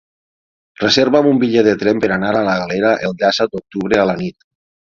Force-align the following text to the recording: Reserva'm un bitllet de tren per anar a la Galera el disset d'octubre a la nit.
Reserva'm 0.79 1.29
un 1.31 1.41
bitllet 1.43 1.67
de 1.67 1.75
tren 1.85 2.01
per 2.05 2.11
anar 2.17 2.33
a 2.39 2.43
la 2.49 2.57
Galera 2.63 2.97
el 3.11 3.17
disset 3.23 3.53
d'octubre 3.55 4.05
a 4.07 4.11
la 4.15 4.21
nit. 4.27 4.53